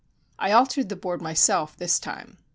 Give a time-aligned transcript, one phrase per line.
[0.39, 2.39] I altered the board myself this time.